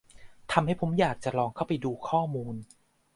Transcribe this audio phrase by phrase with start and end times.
[0.51, 2.55] ทำให้ผมอยากจะลองเข้าไปดูข้อมูล